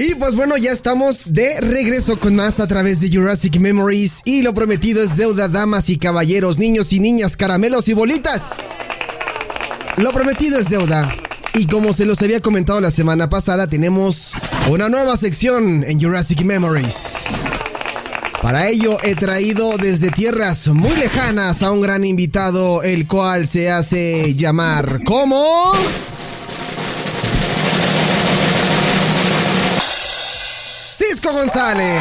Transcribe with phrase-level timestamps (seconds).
[0.00, 4.22] Y pues bueno, ya estamos de regreso con más a través de Jurassic Memories.
[4.24, 8.58] Y lo prometido es deuda, damas y caballeros, niños y niñas, caramelos y bolitas.
[9.96, 11.12] Lo prometido es deuda.
[11.54, 14.34] Y como se los había comentado la semana pasada, tenemos
[14.70, 17.14] una nueva sección en Jurassic Memories.
[18.40, 23.72] Para ello he traído desde tierras muy lejanas a un gran invitado, el cual se
[23.72, 25.72] hace llamar como...
[31.32, 32.00] González.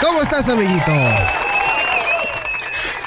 [0.00, 0.92] ¿Cómo estás, amiguito?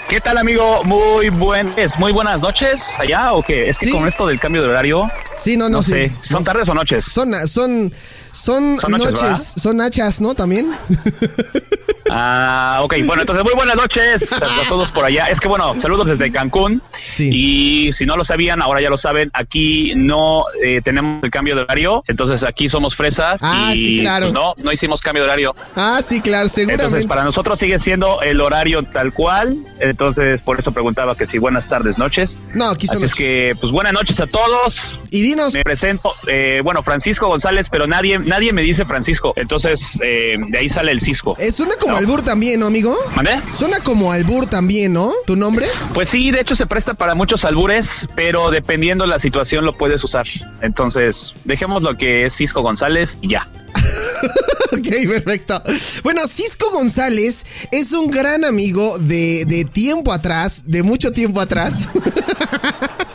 [0.08, 0.84] ¿Qué tal, amigo?
[0.84, 3.70] Muy buenas, muy buenas noches allá o qué?
[3.70, 3.92] Es que Sí.
[3.92, 5.92] con esto del cambio de horario, Sí, no, no, no sí.
[5.92, 7.06] sé, ¿son tardes o noches?
[7.06, 7.92] Son, son,
[8.32, 10.36] son, Son noches, son hachas, ¿no?
[10.36, 10.72] También.
[12.12, 15.28] Ah, ok, bueno, entonces muy buenas noches a todos por allá.
[15.28, 16.82] Es que bueno, saludos desde Cancún.
[17.06, 17.30] Sí.
[17.32, 21.56] Y si no lo sabían, ahora ya lo saben, aquí no eh, tenemos el cambio
[21.56, 24.26] de horario, entonces aquí somos fresas Ah, y sí, claro.
[24.26, 25.56] pues, no, no hicimos cambio de horario.
[25.76, 26.86] Ah, sí, claro, seguramente.
[26.86, 31.38] Entonces para nosotros sigue siendo el horario tal cual, entonces por eso preguntaba que si
[31.38, 32.32] buenas tardes, noches.
[32.56, 35.00] No, aquí son Así es que pues buenas noches a todos.
[35.12, 39.34] Y dinos, Me presento, eh, bueno, Francisco González, pero nadie, nadie me dice Francisco.
[39.36, 41.36] Entonces, eh, de ahí sale el Cisco.
[41.40, 41.98] eh, suena como No.
[42.00, 42.96] albur también, ¿no, amigo?
[43.16, 43.32] ¿Mandé?
[43.58, 45.12] Suena como albur también, ¿no?
[45.26, 45.66] ¿Tu nombre?
[45.94, 50.04] Pues sí, de hecho se presta para muchos albures, pero dependiendo la situación lo puedes
[50.04, 50.26] usar.
[50.62, 53.48] Entonces, dejemos lo que es Cisco González y ya.
[54.72, 55.62] ok, perfecto.
[56.04, 61.88] Bueno, Cisco González es un gran amigo de, de tiempo atrás, de mucho tiempo atrás.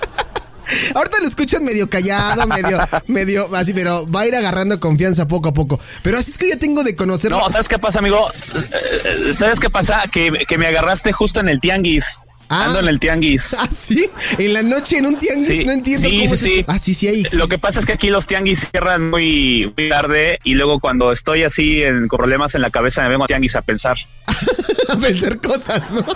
[0.95, 5.49] Ahorita lo escuchan medio callado, medio, medio así, pero va a ir agarrando confianza poco
[5.49, 5.81] a poco.
[6.03, 7.39] Pero así es que yo tengo de conocerlo.
[7.39, 8.31] No, ¿sabes qué pasa, amigo?
[8.55, 10.03] Eh, eh, ¿Sabes qué pasa?
[10.13, 12.19] Que, que me agarraste justo en el tianguis.
[12.49, 12.67] Ah.
[12.67, 13.55] Ando en el tianguis.
[13.59, 14.09] ¿Ah, sí?
[14.39, 16.65] En la noche en un tianguis, Sí, no entiendo sí, cómo sí, es sí.
[16.69, 17.25] Ah, sí, sí, ahí.
[17.33, 21.13] Lo que pasa es que aquí los tianguis cierran muy, muy tarde y luego cuando
[21.13, 23.97] estoy así en, con problemas en la cabeza me vengo a tianguis a pensar.
[24.89, 26.07] a vencer cosas, ¿no?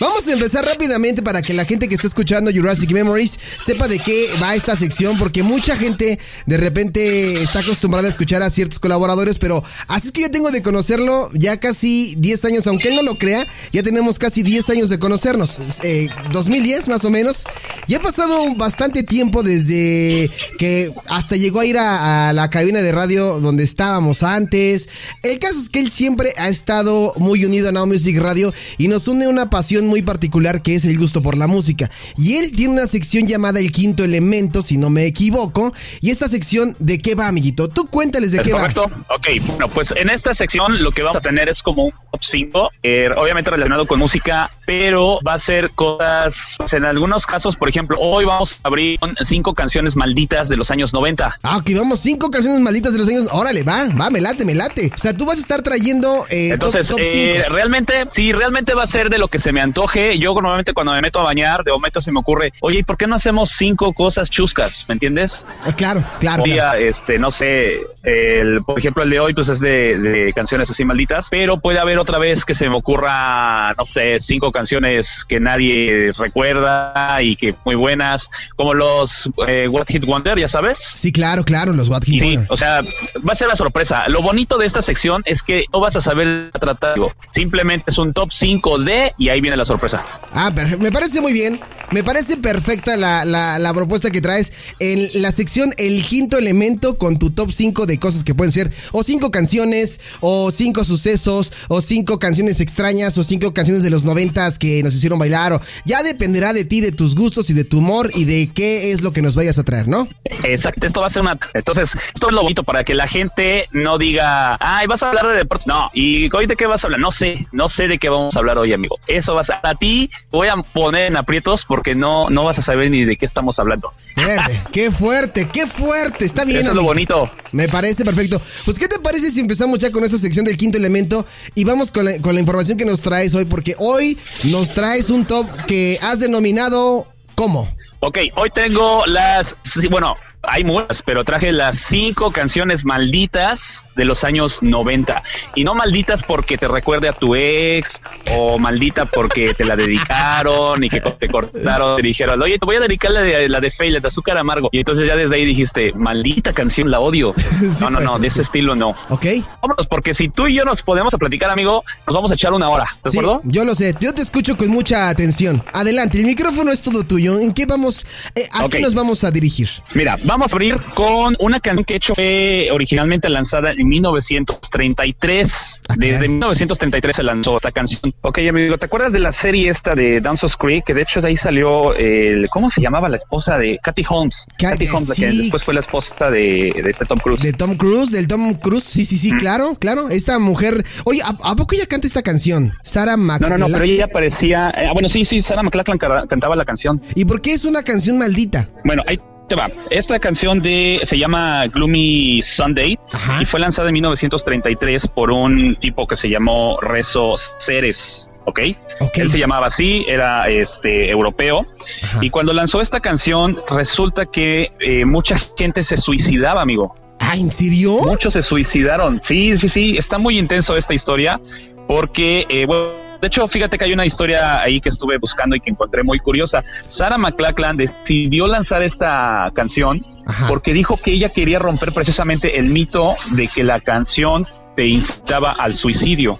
[0.00, 3.98] Vamos a empezar rápidamente para que la gente que está escuchando Jurassic Memories sepa de
[3.98, 8.78] qué va esta sección, porque mucha gente de repente está acostumbrada a escuchar a ciertos
[8.78, 12.96] colaboradores, pero así es que yo tengo de conocerlo ya casi 10 años, aunque él
[12.96, 17.44] no lo crea, ya tenemos casi 10 años de conocernos, eh, 2010 más o menos.
[17.86, 22.80] Ya ha pasado bastante tiempo desde que hasta llegó a ir a, a la cabina
[22.80, 24.88] de radio donde estábamos antes.
[25.22, 28.88] El caso es que él siempre ha estado muy unido a Now Music Radio y
[28.88, 31.90] nos une una pasión muy particular que es el gusto por la música.
[32.16, 35.72] Y él tiene una sección llamada El Quinto Elemento, si no me equivoco.
[36.00, 37.68] Y esta sección, ¿de qué va, amiguito?
[37.68, 38.84] Tú cuéntales de ¿Es qué correcto?
[39.08, 42.20] Ok, bueno, pues en esta sección lo que vamos a tener es como un top
[42.22, 47.56] 5, eh, obviamente relacionado con música, pero va a ser cosas, pues, en algunos casos,
[47.56, 51.24] por ejemplo, hoy vamos a abrir cinco canciones malditas de los años 90.
[51.26, 51.38] va.
[51.42, 53.26] Ah, ok, vamos, cinco canciones malditas de los años.
[53.32, 54.90] Órale, va, va, me late, me late.
[54.94, 57.54] O sea, tú vas a estar trayendo eh, top- Entonces, top, eh, cinco.
[57.54, 60.18] realmente, sí, realmente va a ser de lo que se me antoje.
[60.18, 62.96] Yo normalmente cuando me meto a bañar, de momento se me ocurre, oye, ¿y por
[62.96, 64.84] qué no hacemos cinco cosas chuscas?
[64.88, 65.46] ¿Me entiendes?
[65.64, 66.42] Ah, claro, claro.
[66.42, 70.32] Un día, este, no sé, el, por ejemplo, el de hoy, pues es de, de
[70.32, 74.50] canciones así malditas, pero puede haber otra vez que se me ocurra, no sé, cinco
[74.52, 80.48] canciones que nadie recuerda y que muy buenas, como los eh, What Hit Wonder, ya
[80.48, 80.80] sabes.
[80.94, 82.52] Sí, claro, claro, los What Hit Sí, Wonder.
[82.52, 84.08] o sea, va a ser la sorpresa.
[84.08, 86.94] Lo bonito de esta sección es que no vas a saber tratar.
[87.32, 90.04] Simplemente es un top 5 de y ahí viene la sorpresa.
[90.34, 91.60] Ah, me parece muy bien.
[91.92, 97.18] Me parece perfecta la, la- propuesta que traes en la sección El Quinto Elemento con
[97.18, 101.80] tu top 5 de cosas que pueden ser o cinco canciones, o cinco sucesos, o
[101.80, 105.52] cinco canciones extrañas, o cinco canciones de los noventas que nos hicieron bailar.
[105.52, 108.92] O, ya dependerá de ti, de tus gustos y de tu humor y de qué
[108.92, 110.08] es lo que nos vayas a traer, ¿no?
[110.44, 111.38] Exacto, esto va a ser una.
[111.54, 115.26] Entonces, esto es lo bonito para que la gente no diga, ay, vas a hablar
[115.28, 115.66] de deportes.
[115.66, 117.00] No, y hoy de qué vas a hablar.
[117.00, 118.98] No sé, no sé de qué vamos a hablar hoy, amigo.
[119.06, 119.60] Eso vas a.
[119.62, 123.16] A ti voy a poner en aprietos porque no, no vas a saber ni de
[123.16, 123.92] qué estamos hablando.
[124.16, 126.24] Verde, qué fuerte, qué fuerte.
[126.24, 126.60] Está bien.
[126.60, 127.30] Eso es lo bonito.
[127.52, 128.40] Me parece perfecto.
[128.64, 131.90] Pues, ¿qué te parece si empezamos ya con esta sección del quinto elemento y vamos
[131.92, 133.44] con la, con la información que nos traes hoy?
[133.44, 137.74] Porque hoy nos traes un top que has denominado ¿cómo?
[138.00, 139.56] Ok, hoy tengo las.
[139.90, 145.22] Bueno, hay muchas, pero traje las cinco canciones malditas de los años 90.
[145.54, 148.00] Y no malditas porque te recuerde a tu ex,
[148.32, 152.76] o maldita porque te la dedicaron y que te cortaron, te dijeron, oye, te voy
[152.76, 154.68] a dedicar la de, la de Faye, la de azúcar amargo.
[154.72, 157.34] Y entonces ya desde ahí dijiste, maldita canción, la odio.
[157.60, 158.90] Sí, no, no, puede no, de ese estilo no.
[159.10, 159.26] ¿Ok?
[159.62, 162.52] Vámonos, porque si tú y yo nos podemos a platicar, amigo, nos vamos a echar
[162.52, 162.84] una hora.
[163.04, 163.40] ¿De Sí, acuerdo?
[163.44, 163.94] yo lo sé.
[164.00, 165.62] Yo te escucho con mucha atención.
[165.72, 167.38] Adelante, el micrófono es todo tuyo.
[167.38, 168.06] ¿En qué vamos?
[168.34, 168.72] eh, ¿A Ok.
[168.72, 169.68] qué nos vamos a dirigir?
[169.94, 175.82] Mira, Vamos a abrir con una canción que hecho fue originalmente lanzada en 1933.
[175.88, 176.28] Ah, Desde caray.
[176.28, 178.14] 1933 se lanzó esta canción.
[178.22, 180.84] Ok, amigo, ¿te acuerdas de la serie esta de Dawson's Creek?
[180.84, 184.44] Que de hecho de ahí salió el, ¿cómo se llamaba la esposa de Kathy Holmes?
[184.56, 185.38] Ka- Kathy Holmes, la que sí.
[185.38, 187.42] después fue la esposa de, de este Tom Cruise.
[187.42, 189.18] De Tom Cruise, del Tom Cruise, sí, sí, Mm.
[189.18, 190.10] sí, claro, claro.
[190.10, 190.84] Esta mujer.
[191.06, 192.72] Oye, ¿a, a poco ella canta esta canción?
[192.84, 193.72] Sarah No, no, no, McLachlan.
[193.72, 194.70] pero ella parecía.
[194.78, 197.02] eh, ah, bueno, sí, sí, Sarah McLachlan cantaba la canción.
[197.16, 198.68] ¿Y por qué es una canción maldita?
[198.84, 199.18] Bueno, ahí
[199.50, 199.68] te va.
[199.90, 203.42] Esta canción de se llama Gloomy Sunday Ajá.
[203.42, 208.30] y fue lanzada en 1933 por un tipo que se llamó Rezo Ceres.
[208.46, 208.60] ¿Ok?
[209.00, 209.18] Ok.
[209.18, 211.66] Él se llamaba así, era este europeo.
[212.04, 212.18] Ajá.
[212.22, 216.94] Y cuando lanzó esta canción, resulta que eh, mucha gente se suicidaba, amigo.
[217.18, 217.98] Ah, ¿en serio?
[218.04, 219.20] Muchos se suicidaron.
[219.22, 219.96] Sí, sí, sí.
[219.98, 221.40] Está muy intenso esta historia
[221.88, 225.60] porque, eh, bueno, de hecho, fíjate que hay una historia ahí que estuve buscando y
[225.60, 226.62] que encontré muy curiosa.
[226.86, 230.48] Sarah McLachlan decidió lanzar esta canción Ajá.
[230.48, 235.52] porque dijo que ella quería romper precisamente el mito de que la canción te incitaba
[235.52, 236.36] al suicidio.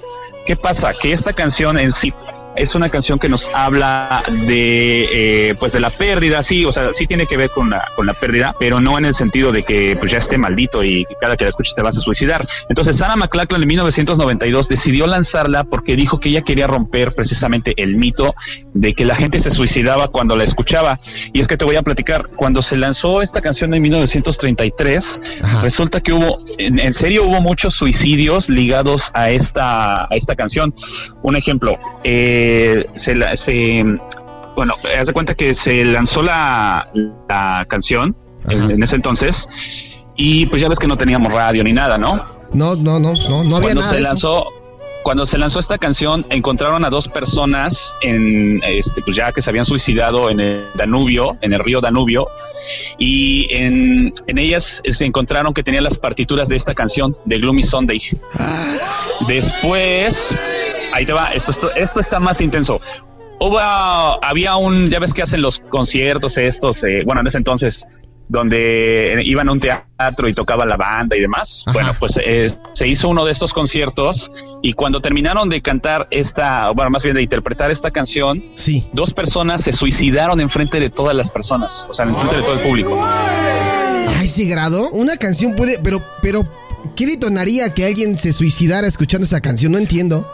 [0.47, 0.93] ¿Qué pasa?
[1.01, 2.13] Que esta canción en sí
[2.61, 6.93] es una canción que nos habla de eh, pues de la pérdida, sí, o sea,
[6.93, 9.63] sí tiene que ver con la, con la pérdida, pero no en el sentido de
[9.63, 12.47] que pues ya esté maldito y cada que la escuches te vas a suicidar.
[12.69, 17.97] Entonces Sarah McLachlan en 1992 decidió lanzarla porque dijo que ella quería romper precisamente el
[17.97, 18.35] mito
[18.75, 20.99] de que la gente se suicidaba cuando la escuchaba.
[21.33, 25.63] Y es que te voy a platicar, cuando se lanzó esta canción en 1933, Ajá.
[25.63, 30.75] resulta que hubo, en, en serio, hubo muchos suicidios ligados a esta, a esta canción.
[31.23, 32.50] Un ejemplo, eh,
[32.95, 33.85] se, la- se,
[34.57, 36.91] bueno, haz de cuenta que se lanzó la,
[37.29, 38.17] la canción
[38.49, 39.49] en, ese entonces
[40.17, 42.17] y pues ya ves que no teníamos radio ni nada, ¿no?
[42.53, 43.93] No, no, no, no, no había cuando nada.
[43.95, 44.45] se lanzó
[45.03, 49.49] cuando se lanzó esta canción encontraron a dos personas en este pues ya que se
[49.49, 52.27] habían suicidado en el Danubio en el río Danubio
[52.99, 57.63] y en, en ellas se encontraron que tenían las partituras de esta canción de Gloomy
[57.63, 57.99] Sunday
[59.27, 62.81] después ahí te va esto esto, esto está más intenso
[63.43, 67.87] Hubo, había un, ya ves que hacen los conciertos estos, eh, bueno, en ese entonces,
[68.29, 71.63] donde iban a un teatro y tocaba la banda y demás.
[71.67, 71.73] Ajá.
[71.73, 76.69] Bueno, pues eh, se hizo uno de estos conciertos y cuando terminaron de cantar esta,
[76.73, 78.87] bueno, más bien de interpretar esta canción, Sí.
[78.93, 82.61] dos personas se suicidaron enfrente de todas las personas, o sea, enfrente de todo el
[82.61, 83.03] público.
[83.03, 84.91] ¿A ese grado?
[84.91, 85.79] Una canción puede.
[85.83, 86.47] Pero, pero.
[86.95, 89.73] ¿Qué detonaría que alguien se suicidara escuchando esa canción?
[89.73, 90.31] No entiendo.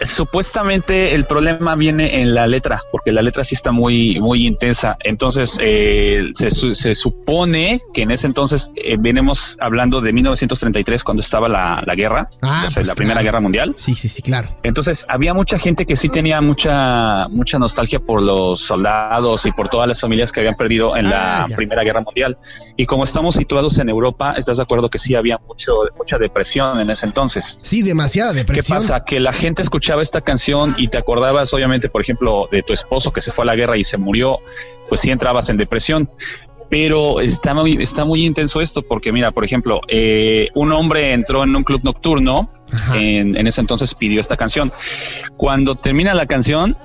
[0.00, 4.96] Supuestamente el problema viene en la letra, porque la letra sí está muy, muy intensa.
[5.02, 11.02] Entonces, eh, se, su- se supone que en ese entonces eh, venimos hablando de 1933,
[11.02, 13.22] cuando estaba la, la guerra, Ah, o sea, pues la Primera.
[13.22, 13.74] Guerra Mundial.
[13.76, 14.48] Sí, sí, sí, claro.
[14.62, 19.68] Entonces, había mucha gente que sí tenía mucha, mucha nostalgia por los soldados y por
[19.68, 21.56] todas las familias que habían perdido en Ah, la ya.
[21.56, 22.38] Primera Guerra Mundial.
[22.76, 26.80] Y como estamos situados en Europa, ¿estás de acuerdo que sí había mucho, mucha depresión
[26.80, 27.56] en ese entonces?
[27.62, 28.78] Sí, demasiada ¿Qué depresión.
[28.78, 29.04] pasa?
[29.04, 33.12] Que la gente escuchaba esta canción y te acordabas, obviamente, por ejemplo, de tu esposo
[33.12, 34.40] que se fue a la guerra y se murió,
[34.88, 36.10] pues sí entrabas en depresión.
[36.70, 41.42] Pero está muy, está muy intenso esto, porque mira, por ejemplo, eh, un hombre entró
[41.42, 42.52] en un club nocturno,
[42.94, 44.70] en, en ese entonces pidió esta canción.
[45.38, 46.76] Cuando termina la canción,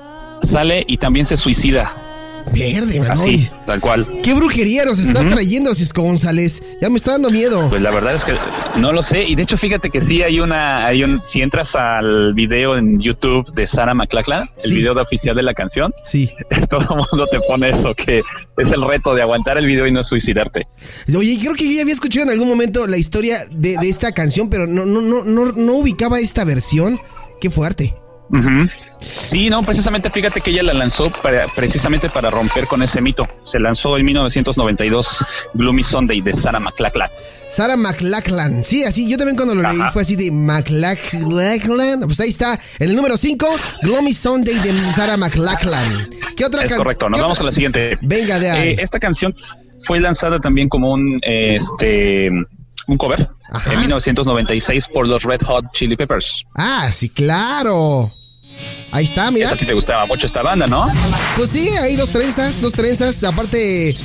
[0.41, 2.02] sale y también se suicida.
[2.51, 3.11] Verde, man.
[3.11, 4.07] Así, Oye, tal cual.
[4.21, 6.61] ¿Qué brujería nos estás trayendo, Cisco González?
[6.81, 7.69] Ya me está dando miedo.
[7.69, 8.33] Pues la verdad es que
[8.77, 9.23] no lo sé.
[9.23, 12.99] Y de hecho, fíjate que sí hay una, hay un, si entras al video en
[12.99, 14.75] YouTube de Sarah McLachlan, el Sí.
[14.75, 16.31] video de oficial de la canción, Sí.
[16.69, 18.21] todo el mundo te pone eso, que
[18.57, 20.67] es el reto de aguantar el video y no suicidarte.
[21.15, 24.11] Oye, creo que yo ya había escuchado en algún momento la historia de, de esta
[24.11, 26.99] canción, pero no, no, no, no, no ubicaba esta versión.
[27.41, 27.95] Qué fuerte.
[28.99, 33.27] Sí, no, precisamente fíjate que ella la lanzó para, precisamente para romper con ese mito.
[33.43, 37.09] Se lanzó en 1992 Gloomy Sunday de Sarah McLachlan.
[37.49, 38.63] Sarah McLachlan.
[38.63, 42.01] Sí, así, yo también cuando lo leí fue así de McLachlan.
[42.05, 43.47] Pues ahí está, en el número 5,
[43.83, 46.09] Gloomy Sunday de Sarah McLachlan.
[46.35, 47.09] ¿Qué otra Es can- correcto.
[47.09, 47.97] Nos vamos a la siguiente.
[48.01, 48.69] Venga, de ahí.
[48.69, 49.35] Eh, esta canción
[49.85, 52.29] fue lanzada también como un este
[52.87, 53.71] un cover Ajá.
[53.73, 56.43] en 1996 por los Red Hot Chili Peppers.
[56.55, 58.11] Ah, sí, claro.
[58.93, 59.49] Ahí está, mira.
[59.49, 60.87] A ti te gustaba mucho esta banda, ¿no?
[61.35, 63.23] Pues sí, hay dos trenzas, dos trenzas.
[63.23, 63.97] Aparte,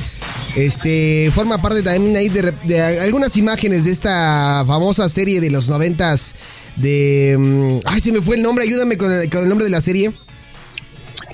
[0.57, 6.35] este, forma parte también ahí de, algunas imágenes de esta famosa serie de los noventas
[6.77, 7.37] de...
[7.39, 9.83] mm, Ay, se me fue el nombre, ayúdame con el, con el nombre de la
[9.83, 10.11] serie.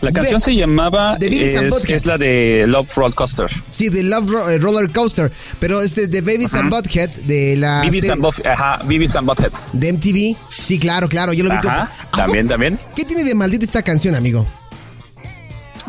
[0.04, 3.46] La canción Be- se llamaba and es, es la de Love Roller Coaster.
[3.70, 7.82] Sí, de Love Ro- eh, Roller Coaster, pero este de Babies and Butthead de la
[7.90, 9.52] serie and, Buff- ajá, Beavis and Butthead.
[9.72, 10.36] de MTV.
[10.58, 11.56] Sí, claro, claro, yo lo vi.
[11.56, 12.78] Ajá, como- ¿A también, también.
[12.94, 14.46] ¿Qué tiene de maldita esta canción, amigo?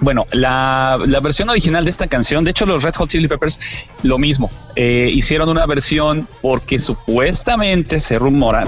[0.01, 3.57] Bueno, la, la, versión original de esta canción, de hecho los Red Hot Chili Peppers,
[4.03, 8.67] lo mismo, eh, hicieron una versión porque supuestamente se rumora,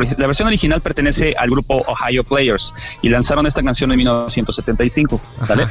[0.00, 5.66] la, versión original pertenece al grupo Ohio Players y lanzaron esta canción en 1975, ¿vale?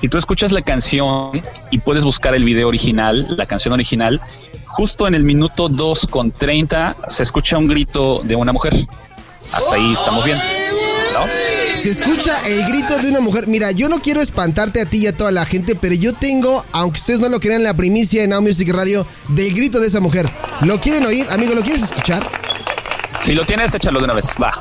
[0.00, 4.20] Si tú escuchas la canción y puedes buscar el video original, la canción original,
[4.66, 8.74] justo en el minuto 2 con 30 se escucha un grito de una mujer.
[9.52, 11.50] Hasta ahí estamos bien, ¿no?
[11.82, 13.46] Se escucha el grito de una mujer.
[13.46, 16.64] Mira, yo no quiero espantarte a ti y a toda la gente, pero yo tengo,
[16.72, 20.00] aunque ustedes no lo crean, la primicia en Now Music Radio del grito de esa
[20.00, 20.30] mujer.
[20.62, 21.26] ¿Lo quieren oír?
[21.30, 22.39] Amigo, ¿lo quieres escuchar?
[23.24, 24.34] Si lo tienes, échalo de una vez.
[24.42, 24.52] Va.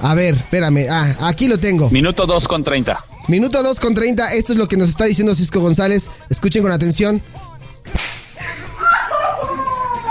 [0.00, 0.86] A ver, espérame.
[0.90, 1.90] Ah, aquí lo tengo.
[1.90, 3.04] Minuto 2 con 30.
[3.28, 4.34] Minuto 2 con 30.
[4.34, 6.10] Esto es lo que nos está diciendo Cisco González.
[6.28, 7.22] Escuchen con atención.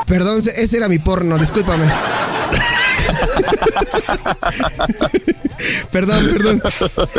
[0.06, 1.86] Perdón, ese era mi porno, discúlpame.
[5.92, 6.62] perdón, perdón.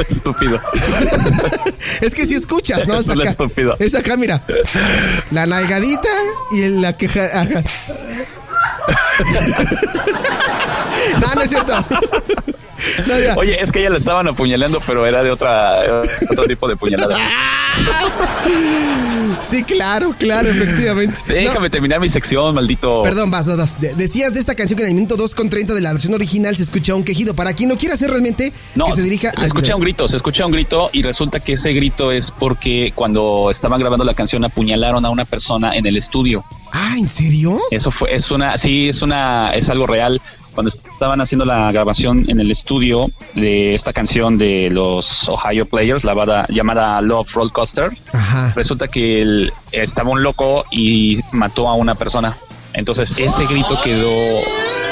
[0.08, 0.60] Estúpido.
[2.00, 2.98] es que si escuchas, ¿no?
[2.98, 3.74] Es acá, estúpido.
[3.78, 4.44] Es acá, mira.
[5.32, 6.08] La nalgadita
[6.52, 7.44] y la queja.
[11.20, 11.76] no, no es cierto.
[13.36, 17.16] Oye, es que ella la estaban apuñalando, pero era de otra otro tipo de puñalada.
[19.40, 21.18] Sí, claro, claro, efectivamente.
[21.28, 23.02] Déjame terminar mi sección, maldito.
[23.02, 23.78] Perdón, vas, vas, vas.
[23.80, 26.94] Decías de esta canción que en el minuto 2.30 de la versión original se escucha
[26.94, 27.34] un quejido.
[27.34, 30.16] Para quien no quiera hacer realmente no, que se dirija Se escucha un grito, se
[30.16, 34.44] escucha un grito y resulta que ese grito es porque cuando estaban grabando la canción
[34.44, 36.44] apuñalaron a una persona en el estudio.
[36.72, 37.60] Ah, ¿en serio?
[37.70, 40.20] Eso fue, es una, sí, es una, es algo real
[40.56, 46.02] cuando estaban haciendo la grabación en el estudio de esta canción de los Ohio Players,
[46.02, 47.90] la llamada Love Roll Coaster,
[48.54, 52.38] resulta que estaba un loco y mató a una persona.
[52.72, 54.10] Entonces ese grito quedó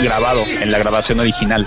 [0.03, 1.67] grabado en la grabación original.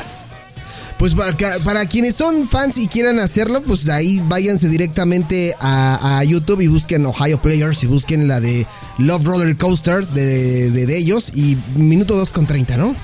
[0.99, 6.67] Pues para, quienes son fans y quieran hacerlo, pues ahí váyanse directamente a, YouTube y
[6.67, 8.67] busquen Ohio Players y busquen la de
[8.99, 12.95] Love Roller Coaster de, de, ellos y minuto 2 con 30, ¿no?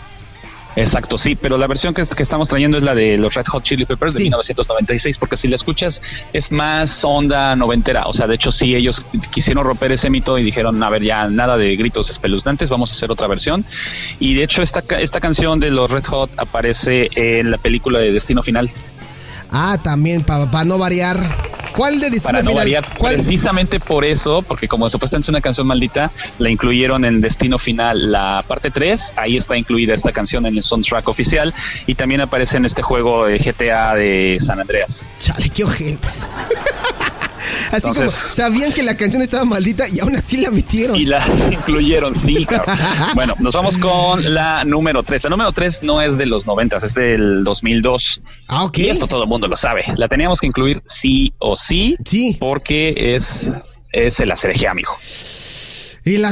[0.75, 3.85] Exacto, sí, pero la versión que, estamos trayendo es la de los Red Hot Chili
[3.85, 6.01] Peppers de 1996, porque si la escuchas
[6.33, 8.07] es más onda noventera.
[8.07, 11.27] O sea, de hecho, sí, ellos quisieron romper ese mito y dijeron, a ver, ya
[11.27, 13.63] nada de gritos espeluznantes, vamos a hacer otra versión.
[14.19, 18.11] Y de hecho, esta, esta canción de los Red Hot aparece en la película de
[18.11, 18.69] Destino Final.
[19.53, 21.53] Ah, también, para no variar.
[21.75, 25.65] ¿Cuál de Destino Para no Variar, precisamente por eso, porque como supuestamente es una canción
[25.65, 30.55] maldita, la incluyeron en Destino Final, la parte 3, ahí está incluida esta canción en
[30.55, 31.53] el soundtrack oficial
[31.87, 35.07] y también aparece en este juego de GTA de San Andreas.
[35.19, 36.27] Chale, qué ojentes.
[37.73, 40.95] Así como sabían que la canción estaba maldita y aún así la metieron.
[40.95, 42.47] Y la incluyeron, sí.
[43.15, 45.23] bueno, nos vamos con la número 3.
[45.23, 48.21] La número 3 no es de los 90, es del 2002.
[48.47, 48.77] Ah, ok.
[48.77, 49.83] Y esto todo el mundo lo sabe.
[49.97, 51.97] La teníamos que incluir sí o sí.
[52.05, 52.37] Sí.
[52.39, 53.49] Porque es,
[53.91, 54.95] es el ACRG, amigo.
[56.05, 56.25] El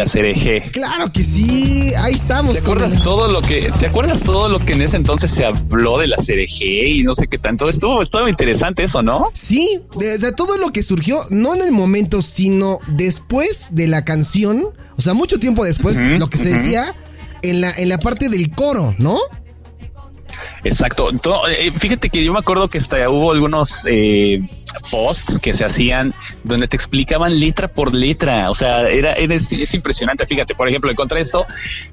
[0.00, 0.70] Es.
[0.72, 2.54] Claro que sí, ahí estamos.
[2.54, 5.98] ¿Te acuerdas todo lo que, te acuerdas todo lo que en ese entonces se habló
[5.98, 7.68] de la ACRG y no sé qué tanto?
[7.68, 9.24] Estuvo, estuvo interesante eso, ¿no?
[9.32, 14.70] Sí, de, todo lo que surgió, no en el momento, sino después de la canción,
[14.96, 16.92] o sea, mucho tiempo después, lo que se decía
[17.42, 19.20] en la, en la parte del coro, ¿no?
[20.64, 21.10] Exacto.
[21.48, 24.48] Eh, fíjate que yo me acuerdo que hasta hubo algunos eh,
[24.90, 26.14] posts que se hacían
[26.44, 28.50] donde te explicaban letra por letra.
[28.50, 30.26] O sea, era, es, impresionante.
[30.26, 31.46] Fíjate, por ejemplo, encontré esto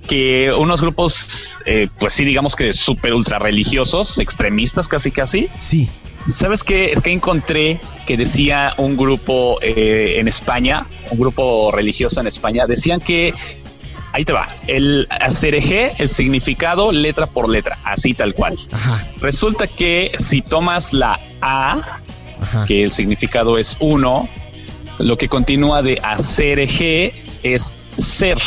[0.08, 5.50] que unos grupos, eh, pues sí, digamos que súper ultra religiosos, extremistas casi casi.
[5.60, 5.90] Sí.
[6.26, 6.92] ¿Sabes qué?
[6.92, 13.02] Es que encontré que decía un grupo en España, un grupo religioso en España, decían
[13.02, 13.34] que
[14.14, 14.48] Ahí te va.
[14.68, 18.56] El ACRG, el significado letra por letra, así tal cual.
[19.20, 22.00] Resulta que si tomas la A,
[22.68, 24.30] que el significado es uno,
[25.00, 28.38] lo que continúa de ACRG es ser.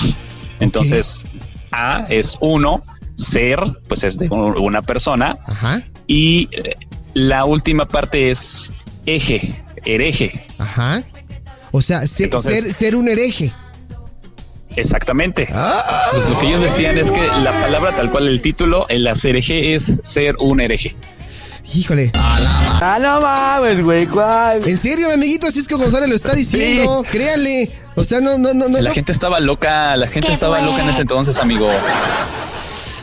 [0.60, 1.26] Entonces,
[1.72, 2.84] A es uno,
[3.16, 3.58] ser,
[3.88, 5.36] pues es de una persona.
[6.06, 6.76] Y eh,
[7.12, 8.72] la última parte es
[9.04, 10.46] eje, hereje.
[10.58, 11.02] Ajá.
[11.72, 13.52] O sea, ser, ser un hereje.
[14.76, 15.48] Exactamente.
[16.28, 19.74] lo que ellos decían es que la palabra tal cual el título, el hacer hereje
[19.74, 20.94] es ser un hereje.
[21.74, 22.12] Híjole.
[22.14, 24.66] Ah, no mames, güey, ¿cuál?
[24.66, 27.04] En serio, mi amiguito Cisco González lo está diciendo.
[27.10, 27.70] Créanle.
[27.96, 28.68] O sea, no, no, no.
[28.68, 31.68] La gente estaba loca, la gente estaba loca en ese entonces, amigo.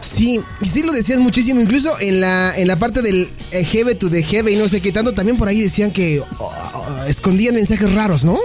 [0.02, 0.40] Sí,
[0.70, 4.56] sí lo decían muchísimo, incluso en la, en la parte del Jebe to the y
[4.56, 8.38] no sé qué tanto, también por ahí decían que oh, oh, escondían mensajes raros, ¿no?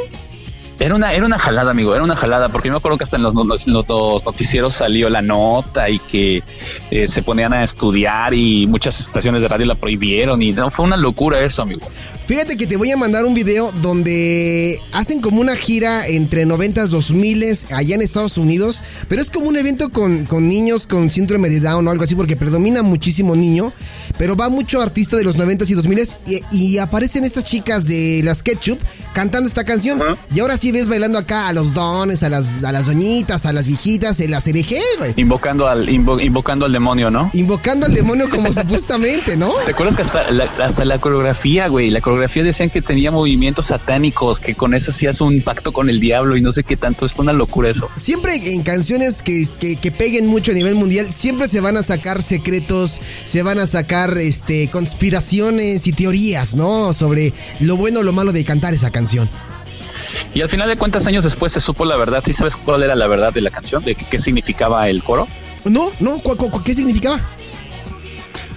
[0.80, 3.22] Era una, era una jalada, amigo, era una jalada, porque me acuerdo que hasta en
[3.22, 6.44] los, noticieros salió la nota y que
[6.92, 10.84] eh, se ponían a estudiar y muchas estaciones de radio la prohibieron y no, fue
[10.84, 11.88] una locura eso, amigo.
[12.26, 16.86] Fíjate que te voy a mandar un video donde hacen como una gira entre 90s,
[16.88, 21.48] 2000 allá en Estados Unidos, pero es como un evento con, con niños con síndrome
[21.48, 23.72] de Down o algo así, porque predomina muchísimo niño,
[24.18, 28.20] pero va mucho artista de los 90s y 2000s y, y aparecen estas chicas de
[28.24, 28.78] las Ketchup
[29.18, 30.00] cantando esta canción.
[30.32, 33.52] Y ahora sí ves bailando acá a los dones, a las, a las doñitas, a
[33.52, 35.14] las viejitas, en la CRG, güey.
[35.16, 37.28] Invocando al, invocando al demonio, ¿no?
[37.32, 39.52] Invocando al demonio como supuestamente, ¿no?
[39.64, 41.90] ¿Te acuerdas que hasta la, hasta la coreografía, güey?
[41.90, 45.98] La coreografía decían que tenía movimientos satánicos, que con eso hacías un pacto con el
[45.98, 47.04] diablo y no sé qué tanto.
[47.04, 47.90] Es una locura eso.
[47.96, 52.22] Siempre en canciones que, que, peguen mucho a nivel mundial, siempre se van a sacar
[52.22, 56.92] secretos, se van a sacar este conspiraciones y teorías, ¿no?
[56.92, 59.28] Sobre lo bueno o lo malo de cantar esa canción.
[60.34, 62.22] Y al final de cuentas, años después se supo la verdad.
[62.24, 63.82] ¿Sí sabes cuál era la verdad de la canción?
[63.82, 65.26] ¿De qué, significaba el coro?
[65.64, 66.20] No, no,
[66.64, 67.20] qué significaba?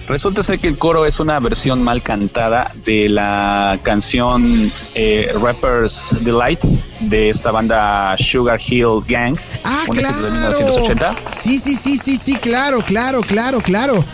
[0.08, 6.16] Resulta ser que el coro es una versión mal cantada de la canción eh, Rapper's
[6.22, 6.62] Delight
[7.00, 9.36] de esta banda Sugar Hill Gang.
[9.64, 10.22] Ah, claro.
[10.22, 11.16] De 1980.
[11.32, 14.04] Sí, sí, sí, sí, sí, claro, claro, claro, claro.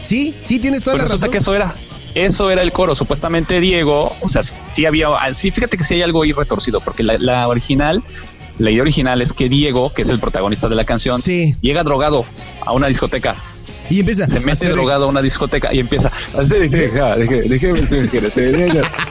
[0.00, 1.30] Sí, sí, tienes toda pues la razón.
[1.30, 1.74] que eso era.
[2.14, 2.94] Eso era el coro.
[2.94, 7.02] Supuestamente Diego, o sea, sí había, sí, fíjate que sí hay algo ahí retorcido, porque
[7.02, 8.02] la, original,
[8.58, 12.24] la idea original es que Diego, que es el protagonista de la canción, llega drogado
[12.64, 13.36] a una discoteca
[13.90, 14.28] y empieza.
[14.28, 16.10] Se mete drogado a una discoteca y empieza.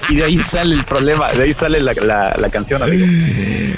[0.09, 3.05] Y de ahí sale el problema, de ahí sale la, la, canción, amigo.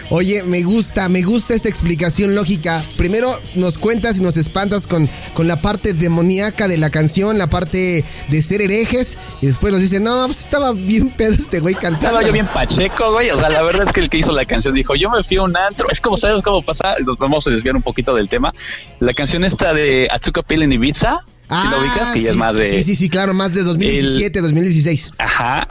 [0.09, 2.81] Oye, me gusta, me gusta esta explicación lógica.
[2.97, 7.49] Primero nos cuentas y nos espantas con, con la parte demoníaca de la canción, la
[7.49, 9.17] parte de ser herejes.
[9.41, 12.07] Y después nos dice, no, pues estaba bien pedo este güey cantando.
[12.07, 13.29] Estaba yo bien pacheco, güey.
[13.31, 15.37] O sea, la verdad es que el que hizo la canción dijo, yo me fui
[15.37, 15.87] a un antro.
[15.89, 16.95] Es como, ¿sabes cómo pasa?
[17.05, 18.53] Nos vamos a desviar un poquito del tema.
[18.99, 22.11] La canción esta de Atsuka Pill en Ibiza Ah, lo ubicas?
[22.11, 22.69] Que ya es más de.
[22.69, 25.13] Sí, sí, sí, claro, más de 2017, 2016.
[25.17, 25.67] Ajá.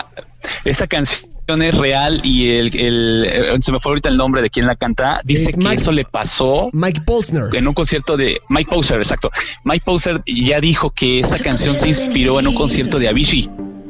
[0.64, 4.66] Esa canción es real y el, el, se me fue ahorita el nombre de quien
[4.66, 5.20] la canta.
[5.24, 6.68] Dice que eso le pasó.
[6.72, 7.54] Mike Posner.
[7.54, 9.30] En un concierto de Mike Poser, exacto.
[9.64, 13.48] Mike Poser ya dijo que esa canción se inspiró en un concierto de Avicii.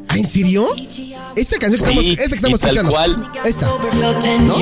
[0.09, 0.67] ¿Ah, en serio?
[1.39, 2.91] Esta canción que estamos, esta que estamos escuchando.
[2.91, 3.33] Cual.
[3.45, 3.67] Esta.
[4.41, 4.59] ¿No?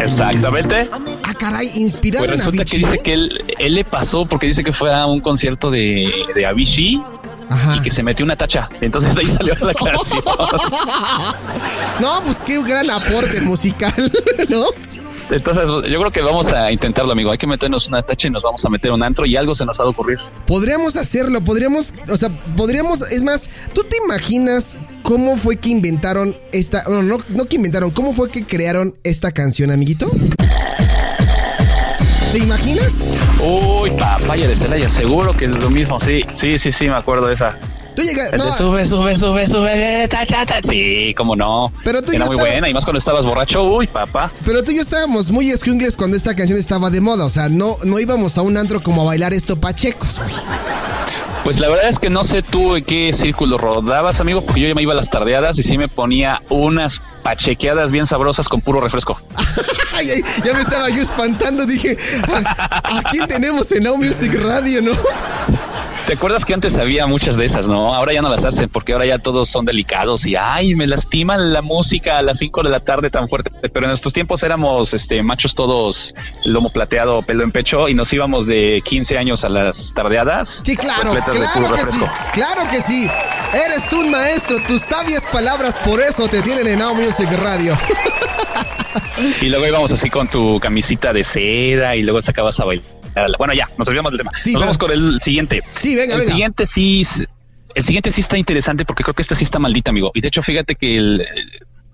[0.00, 0.88] Exactamente.
[1.22, 4.72] Ah, caray, inspirado pues resulta que dice que él, él, le pasó porque dice que
[4.72, 7.02] fue a un concierto de, de Avicii
[7.76, 8.70] y que se metió una tacha.
[8.80, 10.22] Entonces de ahí salió la canción.
[12.00, 13.92] no, pues qué gran aporte musical,
[14.48, 14.64] ¿no?
[15.30, 17.30] Entonces, yo creo que vamos a intentarlo, amigo.
[17.30, 19.66] Hay que meternos una tacha y nos vamos a meter un antro y algo se
[19.66, 20.18] nos ha de ocurrir.
[20.46, 26.36] Podríamos hacerlo, podríamos, o sea, podríamos, es más, ¿tú te imaginas cómo fue que inventaron
[26.52, 30.10] esta, no, no, no que inventaron, cómo fue que crearon esta canción, amiguito?
[32.32, 33.14] ¿Te imaginas?
[33.40, 37.26] Uy, papaya de Celaya, seguro que es lo mismo, sí, sí, sí, sí, me acuerdo
[37.26, 37.58] de esa.
[37.98, 38.32] Tú llegas.
[38.32, 38.52] No.
[38.52, 40.06] Sube, sube, sube, sube.
[40.08, 40.60] Ta, ta, ta.
[40.62, 41.72] Sí, cómo no.
[41.82, 42.68] Pero tú Era muy buena.
[42.68, 43.64] Y más cuando estabas borracho.
[43.64, 44.30] Uy, papá.
[44.44, 47.24] Pero tú y yo estábamos muy escuingles cuando esta canción estaba de moda.
[47.24, 50.30] O sea, no, no íbamos a un antro como a bailar esto pachecos, güey.
[51.42, 54.68] Pues la verdad es que no sé tú en qué círculo rodabas, amigo, porque yo
[54.68, 58.60] ya me iba a las tardeadas y sí me ponía unas pachequeadas bien sabrosas con
[58.60, 59.18] puro refresco.
[60.44, 61.96] ya me estaba yo espantando, dije,
[62.28, 64.92] ¿a, quién tenemos en Now Music Radio, no?
[66.08, 67.94] ¿Te acuerdas que antes había muchas de esas, no?
[67.94, 71.52] Ahora ya no las hacen porque ahora ya todos son delicados y ay, me lastiman
[71.52, 73.50] la música a las 5 de la tarde tan fuerte.
[73.60, 76.14] Pero en nuestros tiempos éramos este machos todos
[76.46, 80.62] lomo plateado, pelo en pecho y nos íbamos de 15 años a las tardeadas.
[80.64, 82.00] Sí, claro, claro que sí.
[82.32, 83.06] Claro que sí.
[83.66, 87.76] Eres tú un maestro, tus sabias palabras por eso te tienen en Now Music Radio.
[89.42, 92.97] y luego íbamos así con tu camisita de seda y luego sacabas a bailar
[93.38, 94.32] bueno, ya, nos olvidamos del tema.
[94.32, 95.62] nos vamos con el siguiente.
[95.78, 97.02] Sí, venga, el siguiente sí.
[97.74, 100.10] El siguiente sí está interesante porque creo que este sí está maldita, amigo.
[100.14, 101.26] Y de hecho, fíjate que el,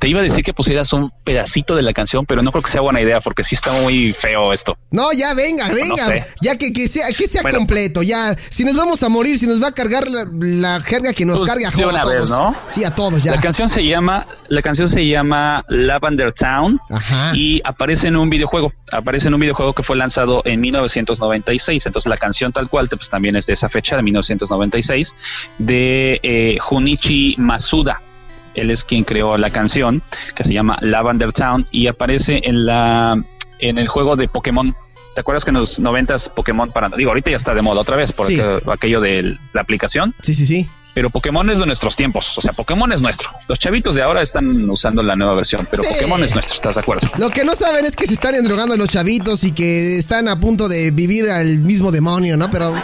[0.04, 2.70] te iba a decir que pusieras un pedacito de la canción, pero no creo que
[2.70, 4.76] sea buena idea porque sí está muy feo esto.
[4.90, 6.26] No, ya venga, venga.
[6.42, 8.02] Ya que, que sea, que sea completo.
[8.02, 11.38] Ya, si nos vamos a morir, si nos va a cargar la, jerga que nos
[11.38, 12.54] pues, cargue a, una Vez, ¿no?
[12.66, 13.32] Sí, a todos ya.
[13.32, 16.78] La canción se llama, la canción se llama Lavender Town
[17.32, 18.74] y aparece en un videojuego.
[18.92, 21.86] Aparece en un videojuego que fue lanzado en 1996.
[21.86, 25.14] Entonces la canción tal cual, pues también es de esa fecha, de 1996,
[25.56, 28.02] de eh, Junichi Masuda.
[28.54, 30.02] Él es quien creó la canción
[30.34, 33.22] que se llama Lavender Town y aparece en la
[33.58, 34.74] en el juego de Pokémon.
[35.14, 37.96] ¿Te acuerdas que en los noventas Pokémon para digo ahorita ya está de moda otra
[37.96, 38.26] vez por
[38.72, 40.14] aquello de la aplicación?
[40.22, 40.68] Sí, sí, sí.
[40.92, 42.36] pero Pokémon es de nuestros tiempos.
[42.36, 43.30] O sea, Pokémon es nuestro.
[43.48, 46.80] Los chavitos de ahora están usando la nueva versión, pero Pokémon es nuestro, ¿estás de
[46.80, 47.08] acuerdo?
[47.16, 50.38] Lo que no saben es que se están endrogando los chavitos y que están a
[50.40, 52.50] punto de vivir al mismo demonio, ¿no?
[52.50, 52.74] Pero.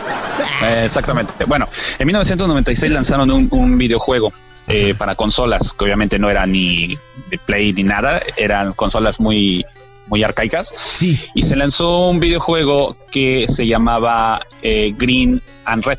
[0.63, 1.45] Eh, exactamente.
[1.47, 4.33] Bueno, en 1996 lanzaron un, videojuego
[4.71, 6.97] eh, para consolas, que obviamente no era ni
[7.29, 9.65] de Play ni nada, eran consolas muy
[10.07, 10.75] muy arcaicas.
[10.77, 11.19] Sí.
[11.35, 15.99] Y se lanzó un videojuego que se llamaba eh, Green and Red.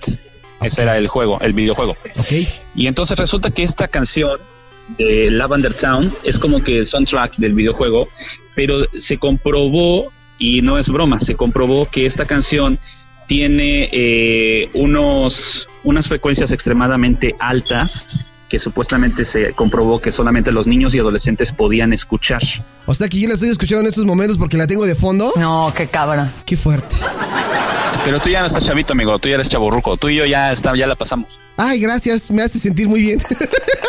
[0.61, 1.95] Ese era el juego, el videojuego.
[2.19, 2.47] Okay.
[2.75, 4.37] Y entonces resulta que esta canción
[4.97, 8.09] de Lavender Town es como que el soundtrack del videojuego,
[8.53, 12.77] pero se comprobó, y no es broma, se comprobó que esta canción
[13.27, 20.93] tiene eh, unos, unas frecuencias extremadamente altas que supuestamente se comprobó que solamente los niños
[20.93, 22.41] y adolescentes podían escuchar.
[22.85, 25.31] O sea que yo la estoy escuchando en estos momentos porque la tengo de fondo.
[25.37, 26.29] No, qué cabra.
[26.45, 26.97] Qué fuerte.
[28.03, 29.17] Pero tú ya no estás chavito, amigo.
[29.19, 29.95] Tú ya eres chaburruco.
[29.95, 31.39] Tú y yo ya, está, ya la pasamos.
[31.55, 32.29] Ay, gracias.
[32.29, 33.21] Me hace sentir muy bien.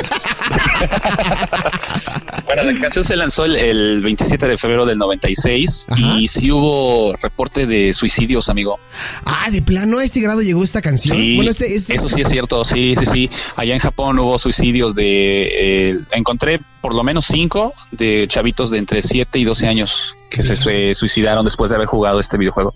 [2.47, 7.67] bueno, la canción se lanzó el, 27 de febrero del 96 y sí hubo reporte
[7.67, 8.79] de suicidios, amigo.
[9.25, 11.17] Ah, de plano a ese grado llegó esta canción.
[11.17, 13.31] Sí, bueno, eso sí es cierto, sí, sí, sí.
[13.57, 15.91] Allá en Japón hubo suicidios de...
[15.91, 20.43] Eh, encontré por lo menos cinco de chavitos de entre 7 y 12 años que
[20.43, 22.75] se suicidaron después de haber jugado este videojuego.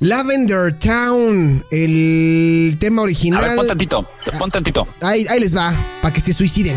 [0.00, 3.44] Lavender Town, el tema original.
[3.44, 4.06] A ver, pon tantito,
[4.38, 4.88] pon tantito.
[5.00, 6.76] Ahí, ahí les va, para que se suiciden.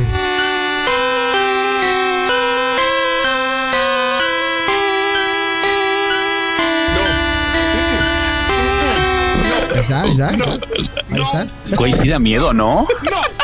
[9.74, 10.30] Ahí está, ahí está.
[10.30, 11.48] Ahí está.
[11.78, 12.88] Güey, sí da miedo, ¿no?
[13.04, 13.35] No.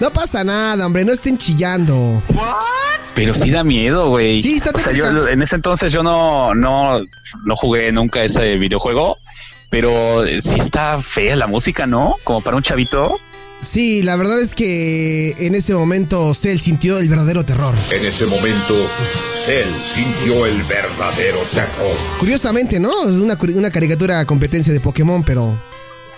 [0.00, 2.22] No pasa nada, hombre, no estén chillando.
[3.14, 4.40] Pero sí da miedo, güey.
[4.40, 7.00] Sí, está o sea, yo, en ese entonces yo no, no,
[7.44, 9.18] no jugué nunca ese videojuego,
[9.70, 12.16] pero sí está fea la música, ¿no?
[12.24, 13.18] Como para un chavito.
[13.62, 17.74] Sí, la verdad es que en ese momento Cell sintió el verdadero terror.
[17.90, 18.88] En ese momento,
[19.34, 21.96] Cell sintió el verdadero terror.
[22.20, 22.90] Curiosamente, ¿no?
[23.02, 25.58] Es una, una caricatura competencia de Pokémon, pero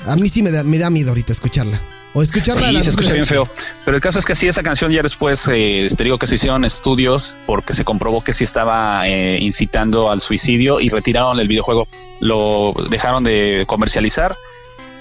[0.06, 1.80] a mí sí me da, me da miedo ahorita escucharla.
[2.12, 2.68] O escucharla.
[2.68, 3.48] Sí, se escucha bien feo.
[3.84, 6.34] Pero el caso es que sí, esa canción ya después, eh, te digo que se
[6.34, 11.48] hicieron estudios porque se comprobó que sí estaba eh, incitando al suicidio y retiraron el
[11.48, 11.86] videojuego.
[12.20, 14.36] Lo dejaron de comercializar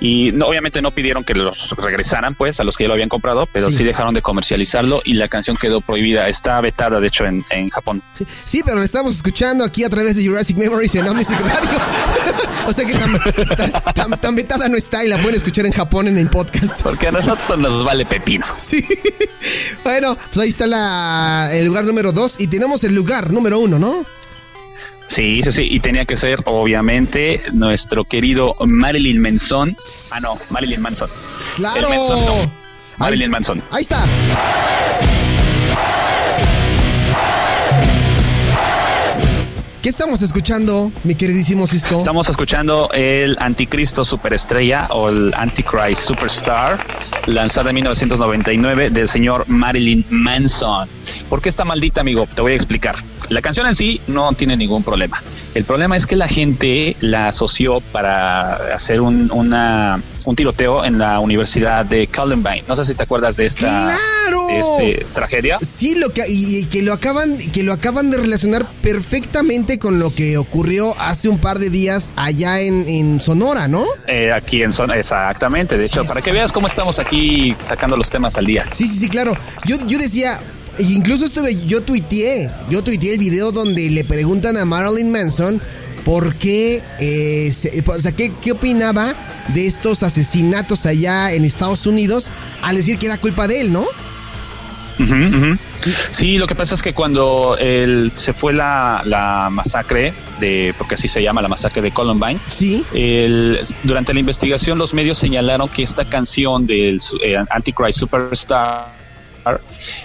[0.01, 3.09] y no, obviamente no pidieron que los regresaran, pues, a los que ya lo habían
[3.09, 3.83] comprado, pero sí.
[3.83, 6.27] dejaron de comercializarlo y la canción quedó prohibida.
[6.29, 8.01] Está vetada, de hecho, en, en Japón.
[8.45, 11.79] Sí, pero la estamos escuchando aquí a través de Jurassic Memories en Omnic Radio.
[12.67, 12.93] o sea que
[13.93, 16.81] tan, vetada no está y la pueden escuchar en Japón en el podcast.
[16.81, 18.45] Porque a nosotros nos vale pepino.
[18.57, 18.85] Sí.
[19.83, 23.79] Bueno, pues ahí está la, el lugar número dos y tenemos el lugar número uno,
[23.79, 24.05] ¿no?
[25.09, 29.75] Sí, sí, sí, y tenía que ser obviamente nuestro querido Marilyn Manson.
[30.11, 31.09] Ah, no, Marilyn Manson.
[31.55, 31.89] Claro.
[32.97, 33.63] Marilyn Manson.
[33.71, 34.05] Ahí está.
[39.81, 41.99] ¿Qué estamos escuchando, mi queridísimo Cisco?
[41.99, 46.77] Estamos escuchando el Anticristo Superestrella o el Antichrist Superstar,
[47.27, 50.89] lanzada en 1999 del señor Marilyn Manson.
[51.29, 52.27] ¿Por qué está maldita, amigo?
[52.35, 52.95] Te voy a explicar.
[53.29, 55.23] La canción en sí no tiene ningún problema.
[55.55, 60.99] El problema es que la gente la asoció para hacer un, una, un tiroteo en
[60.99, 62.63] la Universidad de Columbine.
[62.67, 63.95] No sé si te acuerdas de esta
[64.51, 65.57] este, tragedia.
[65.61, 70.13] Sí, lo que, y que lo acaban, que lo acaban de relacionar perfectamente con lo
[70.13, 73.83] que ocurrió hace un par de días allá en, Sonora, ¿no?
[74.07, 75.77] Eh, aquí en Sonora, exactamente.
[75.77, 78.65] De hecho, para que veas cómo estamos aquí sacando los temas al día.
[78.71, 79.33] Sí, sí, sí, claro.
[79.65, 80.39] Yo, yo decía,
[80.77, 85.61] Incluso estuve, yo tuiteé, yo tuiteé el video donde le preguntan a Marilyn Manson
[86.03, 87.51] por qué, eh,
[87.85, 89.13] o sea, qué, qué opinaba
[89.49, 92.31] de estos asesinatos allá en Estados Unidos
[92.61, 93.85] al decir que era culpa de él, ¿no?
[96.11, 101.07] Sí, lo que pasa es que cuando él, se fue la, masacre de, porque así
[101.07, 102.83] se llama la masacre de Columbine, sí.
[103.83, 108.93] durante la investigación los medios señalaron que esta canción del eh, Antichrist Superstar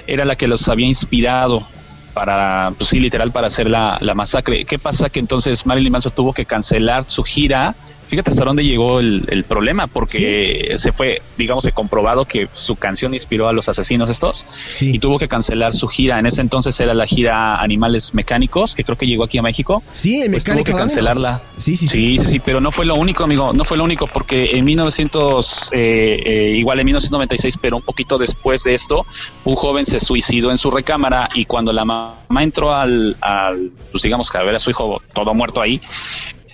[0.07, 1.67] era la que los había inspirado
[2.15, 4.65] para, pues sí, literal, para hacer la, la masacre.
[4.65, 5.11] ¿Qué pasa?
[5.11, 7.75] Que entonces Marilyn Manson tuvo que cancelar su gira
[8.07, 13.15] Fíjate hasta dónde llegó el, problema, porque se fue, digamos, se comprobado que su canción
[13.15, 14.47] inspiró a los asesinos estos
[14.81, 16.19] y tuvo que cancelar su gira.
[16.19, 19.83] En ese entonces era la gira Animales Mecánicos, que creo que llegó aquí a México.
[19.93, 21.43] Sí, el pues tuvo que cancelarla.
[21.57, 24.07] Sí sí, sí sí, sí, pero no fue lo único, amigo, no fue lo único,
[24.07, 29.07] porque en 1900, eh, eh, igual en 1996, pero un poquito después de esto,
[29.45, 32.04] un joven se suicidó en su recámara y cuando la mamá
[32.41, 35.81] entró al, al pues digamos que a ver a su hijo todo muerto ahí,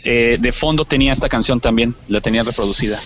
[0.04, 2.98] eh, de fondo tenía esta canción también, la tenía reproducida.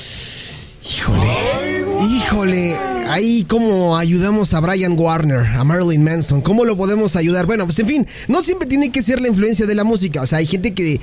[0.84, 1.74] Híjole.
[2.02, 2.76] Híjole,
[3.08, 7.46] ahí cómo ayudamos a Brian Warner, a Marilyn Manson, cómo lo podemos ayudar.
[7.46, 10.20] Bueno, pues en fin, no siempre tiene que ser la influencia de la música.
[10.20, 11.00] O sea, hay gente que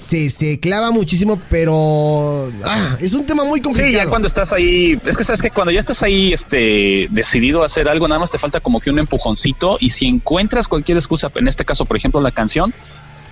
[0.00, 3.92] se, se clava muchísimo, pero ah, es un tema muy complicado.
[3.92, 7.62] Sí, ya cuando estás ahí, es que sabes que cuando ya estás ahí este, decidido
[7.62, 10.96] a hacer algo, nada más te falta como que un empujoncito y si encuentras cualquier
[10.96, 12.72] excusa, en este caso, por ejemplo, la canción,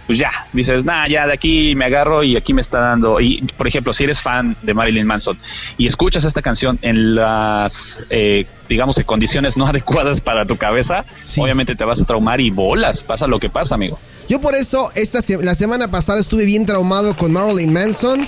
[0.09, 3.21] pues ya, dices, nah, ya de aquí me agarro y aquí me está dando.
[3.21, 5.37] Y, por ejemplo, si eres fan de Marilyn Manson
[5.77, 11.05] y escuchas esta canción en las, eh, digamos, en condiciones no adecuadas para tu cabeza,
[11.37, 13.99] obviamente te vas a traumar y bolas, pasa lo que pasa, amigo.
[14.31, 18.27] Yo por eso, esta la semana pasada estuve bien traumado con Marilyn Manson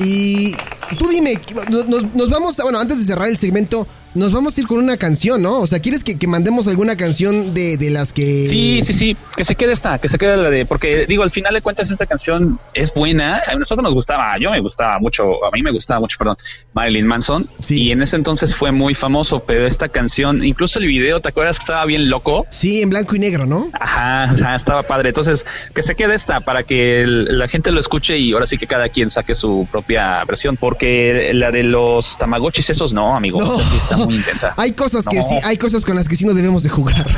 [0.00, 0.54] y
[0.98, 1.38] tú dime,
[1.68, 3.86] nos, nos vamos, bueno, antes de cerrar el segmento,
[4.18, 5.60] nos vamos a ir con una canción, ¿no?
[5.60, 8.46] O sea, ¿quieres que, mandemos alguna canción de, de, las que...
[8.46, 10.66] Sí, sí, sí, que se quede esta, que se quede la de...
[10.66, 13.42] Porque digo, al final de cuentas esta canción es buena.
[13.46, 16.36] A nosotros nos gustaba, yo me gustaba mucho, a mí me gustaba mucho, perdón,
[16.74, 17.48] Marilyn Manson.
[17.58, 17.84] Sí.
[17.84, 21.58] Y en ese entonces fue muy famoso, pero esta canción, incluso el video, ¿te acuerdas
[21.58, 22.46] que estaba bien loco?
[22.50, 23.70] Sí, en blanco y negro, ¿no?
[23.80, 25.10] Ajá, estaba padre.
[25.10, 28.66] Entonces, que se quede esta para que la gente lo escuche y ahora sí que
[28.66, 33.40] cada quien saque su propia versión, porque la de los tamagotchis esos no, amigo.
[33.40, 33.60] No.
[33.60, 34.54] está muy intensa.
[34.56, 37.06] Hay cosas que sí, hay cosas con las que sí no debemos de jugar.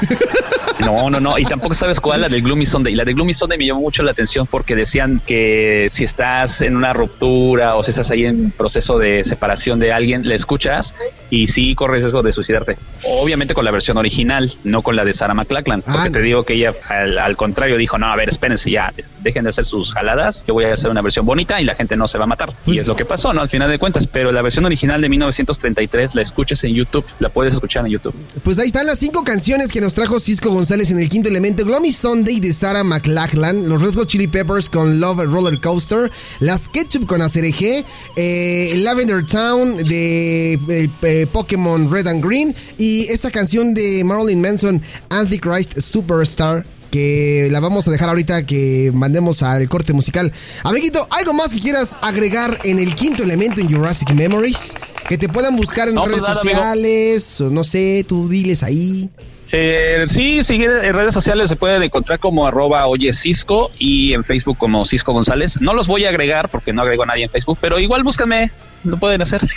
[0.85, 1.39] No, no, no.
[1.39, 2.93] Y tampoco sabes cuál, la del Gloomy Sunday.
[2.93, 6.63] Y la de Gloomy Sunday me llamó mucho la atención porque decían que si estás
[6.63, 10.95] en una ruptura o si estás ahí en proceso de separación de alguien, la escuchas
[11.31, 12.79] y sí corres riesgo de suicidarte.
[13.05, 15.83] Obviamente con la versión original, no con la de Sarah McLachlan.
[15.83, 19.45] Porque ah, te digo que ella al, contrario dijo, no, a ver, espérense ya, dejen
[19.45, 22.09] de hacer sus jaladas, yo voy a hacer una versión bonita y la gente no
[22.09, 22.51] se va a matar.
[22.51, 23.43] y pues es lo que pasó, ¿no?
[23.43, 24.07] Al final de cuentas.
[24.07, 28.15] Pero la versión original de 1933 la escuchas en YouTube, la puedes escuchar en YouTube.
[28.43, 31.65] Pues ahí están las cinco canciones que nos trajo Cisco González en el quinto elemento,
[31.65, 36.69] Gloomy Sunday de Sarah McLachlan, los Red Hot Chili Peppers con Love Roller Coaster, las
[36.69, 43.33] Ketchup con ACRG, eh, Lavender Town de eh, eh, Pokémon Red and Green y esta
[43.33, 49.69] canción de Marilyn Manson, Antichrist Superstar que la vamos a dejar ahorita que mandemos al
[49.69, 50.33] corte musical.
[50.63, 54.75] Amiguito, ¿algo más que quieras agregar en el quinto elemento en Jurassic Memories?
[55.09, 59.11] Que te puedan buscar en redes pues sociales, o no sé, tú diles ahí.
[59.53, 64.25] Eh, sí, seguir en redes sociales se pueden encontrar como arroba oye Cisco y en
[64.25, 65.61] Facebook como Cisco González.
[65.61, 68.53] No los voy a agregar porque no agrego a nadie en Facebook, pero igual búscame,
[68.85, 69.41] lo pueden hacer.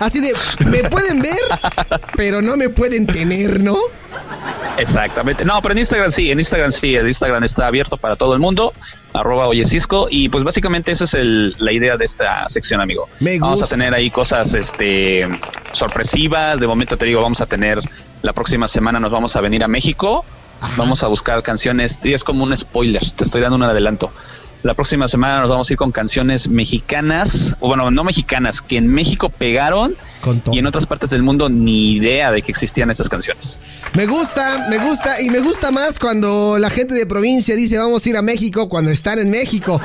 [0.00, 0.32] así de,
[0.66, 1.38] me pueden ver,
[2.16, 3.76] pero no me pueden tener, ¿no?
[4.78, 5.44] Exactamente.
[5.44, 8.40] No, pero en Instagram sí, en Instagram sí, el Instagram está abierto para todo el
[8.40, 8.72] mundo,
[9.12, 13.08] arroba oye Cisco, y pues básicamente esa es el, la idea de esta sección, amigo.
[13.40, 15.28] Vamos a tener ahí cosas este
[15.72, 17.80] sorpresivas, de momento te digo, vamos a tener,
[18.22, 20.24] la próxima semana nos vamos a venir a México,
[20.76, 24.10] vamos a buscar canciones, y es como un spoiler, te estoy dando un adelanto.
[24.62, 28.76] La próxima semana nos vamos a ir con canciones mexicanas, o bueno, no mexicanas, que
[28.76, 29.96] en México pegaron
[30.52, 33.58] y en otras partes del mundo ni idea de que existían estas canciones.
[33.94, 38.04] Me gusta, me gusta y me gusta más cuando la gente de provincia dice vamos
[38.04, 39.80] a ir a México cuando están en México.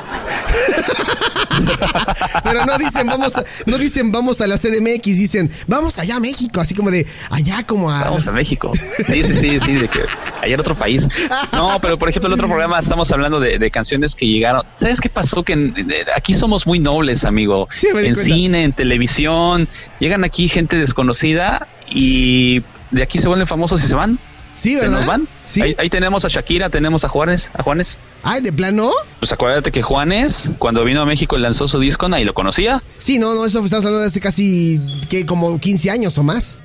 [2.44, 6.20] Pero no dicen vamos a, no dicen vamos a la CDMX, dicen vamos allá a
[6.20, 8.72] México, así como de allá como a Vamos a México.
[9.06, 10.04] Sí, sí, sí, sí, de que
[10.40, 11.08] allá en otro país.
[11.52, 14.62] No, pero por ejemplo, el otro programa estamos hablando de, canciones que llegaron.
[14.80, 15.42] ¿Sabes qué pasó?
[15.42, 17.68] Que aquí somos muy nobles, amigo.
[17.82, 19.68] en cine, en televisión,
[20.00, 24.18] llegan aquí gente desconocida y de aquí se vuelven famosos y se van.
[24.54, 24.88] Sí, ¿verdad?
[24.88, 25.28] Se nos van.
[25.48, 25.62] Sí.
[25.62, 27.98] Ahí, tenemos a Shakira, tenemos a Juanes, a Juanes.
[28.22, 28.90] Ay, ¿de plano?
[29.18, 32.82] Pues acuérdate que Juanes, cuando vino a México y lanzó su disco, nadie lo conocía.
[32.98, 36.60] Sí, no, no, eso estamos hablando de hace casi, que como 15 años o más.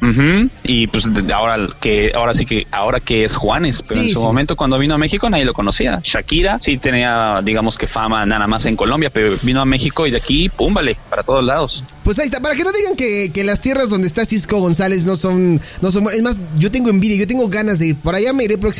[0.63, 4.57] Y pues ahora que, ahora sí que, ahora que es Juanes, pero en su momento
[4.57, 6.01] cuando vino a México nadie lo conocía.
[6.03, 10.11] Shakira sí tenía, digamos que fama nada más en Colombia, pero vino a México y
[10.11, 11.85] de aquí, pum, vale, para todos lados.
[12.03, 15.05] Pues ahí está, para que no digan que, que las tierras donde está Cisco González
[15.05, 18.13] no son, no son, es más, yo tengo envidia, yo tengo ganas de ir, por
[18.13, 18.72] allá me iré próximamente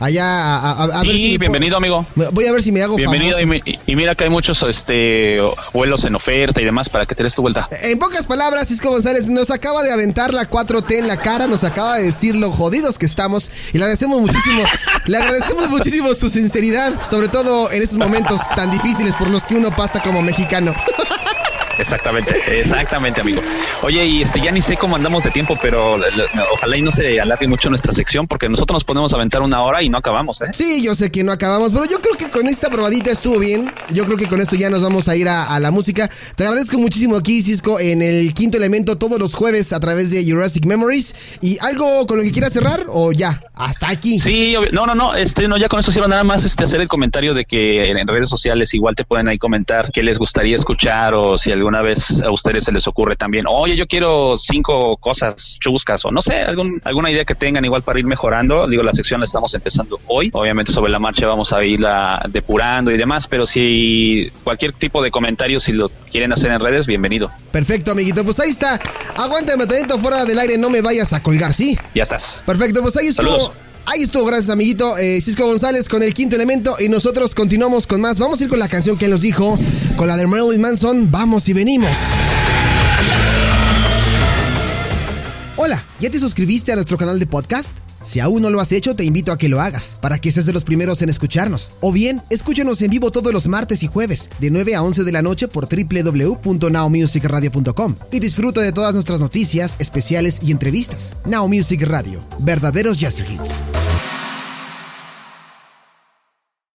[0.00, 2.06] allá a, ver si bienvenido amigo.
[2.14, 5.38] voy a ver si me hago bienvenido y, mira que hay muchos este
[5.72, 7.68] vuelos en oferta y demás para que te des tu vuelta.
[7.82, 11.64] En pocas palabras Cisco González nos acaba de aventar la 4T en la cara nos
[11.64, 14.62] acaba de decir lo jodidos que estamos y le agradecemos muchísimo
[15.06, 19.54] le agradecemos muchísimo su sinceridad sobre todo en estos momentos tan difíciles por los que
[19.54, 20.74] uno pasa como mexicano
[21.78, 23.42] Exactamente, exactamente, amigo.
[23.82, 25.98] Oye, y este ya ni sé cómo andamos de tiempo, pero
[26.52, 29.82] ojalá y no se alargue mucho nuestra sección, porque nosotros nos podemos aventar una hora
[29.82, 30.46] y no acabamos, ¿eh?
[30.52, 33.72] Sí, yo sé que no acabamos, pero yo creo que con esta probadita estuvo bien.
[33.90, 36.10] Yo creo que con esto ya nos vamos a ir a, la música.
[36.34, 40.24] Te agradezco muchísimo aquí, Cisco, en el quinto elemento todos los jueves a través de
[40.24, 41.14] Jurassic Memories.
[41.40, 43.42] ¿Y algo con lo que quieras cerrar o ya?
[43.54, 44.18] Hasta aquí.
[44.18, 46.88] Sí, no, no, no, este, no, ya con eso quiero nada más este, hacer el
[46.88, 51.14] comentario de que en redes sociales igual te pueden ahí comentar qué les gustaría escuchar
[51.14, 54.96] o si algo alguna vez a ustedes se les ocurre también, oye, yo quiero cinco
[54.98, 58.68] cosas chuscas o no sé, algún, alguna idea que tengan igual para ir mejorando.
[58.68, 60.30] Digo, la sección la estamos empezando hoy.
[60.32, 65.10] Obviamente sobre la marcha vamos a irla depurando y demás, pero si cualquier tipo de
[65.10, 67.32] comentario, si lo quieren hacer en redes, bienvenido.
[67.50, 68.24] Perfecto, amiguito.
[68.24, 68.80] Pues ahí está.
[69.16, 71.76] Aguántame atento fuera del aire, no me vayas a colgar, ¿sí?
[71.96, 72.44] Ya estás.
[72.46, 73.52] Perfecto, pues ahí estuvo.
[73.88, 78.00] Ahí estuvo, gracias amiguito eh, Cisco González con el quinto elemento y nosotros continuamos con
[78.00, 78.18] más.
[78.18, 79.56] Vamos a ir con la canción que nos dijo,
[79.96, 81.96] con la de Marilyn Manson, vamos y venimos.
[85.58, 87.78] Hola, ¿ya te suscribiste a nuestro canal de podcast?
[88.04, 90.44] Si aún no lo has hecho, te invito a que lo hagas, para que seas
[90.44, 91.72] de los primeros en escucharnos.
[91.80, 95.12] O bien, escúchanos en vivo todos los martes y jueves, de 9 a 11 de
[95.12, 101.16] la noche por www.nowmusicradio.com y disfruta de todas nuestras noticias, especiales y entrevistas.
[101.24, 103.64] Now Music Radio, verdaderos Jazz Hits.